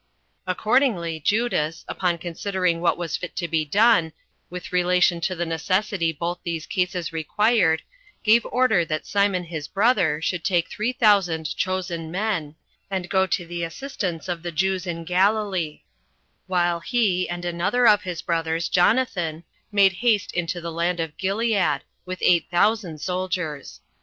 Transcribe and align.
2. 0.47 0.53
Accordingly 0.53 1.19
Judas, 1.19 1.85
upon 1.87 2.17
considering 2.17 2.81
what 2.81 2.97
was 2.97 3.15
fit 3.17 3.35
to 3.35 3.47
be 3.47 3.63
done, 3.63 4.13
with 4.49 4.73
relation 4.73 5.21
to 5.21 5.35
the 5.35 5.45
necessity 5.45 6.11
both 6.11 6.39
these 6.43 6.65
cases 6.65 7.13
required, 7.13 7.83
gave 8.23 8.43
order 8.47 8.83
that 8.83 9.05
Simon 9.05 9.43
his 9.43 9.67
brother 9.67 10.19
should 10.19 10.43
take 10.43 10.67
three 10.67 10.91
thousand 10.91 11.55
chosen 11.55 12.09
men, 12.09 12.55
and 12.89 13.09
go 13.11 13.27
to 13.27 13.45
the 13.45 13.61
assistance 13.63 14.27
of 14.27 14.41
the 14.41 14.51
Jews 14.51 14.87
in 14.87 15.03
Galilee, 15.03 15.83
while 16.47 16.79
he 16.79 17.29
and 17.29 17.45
another 17.45 17.85
of 17.87 18.01
his 18.01 18.23
brothers, 18.23 18.69
Jonathan, 18.69 19.43
made 19.71 19.93
haste 20.01 20.31
into 20.31 20.59
the 20.59 20.71
land 20.71 20.99
of 20.99 21.15
Gilead, 21.15 21.81
with 22.07 22.17
eight 22.23 22.47
thousand 22.49 22.99
soldiers. 23.01 23.81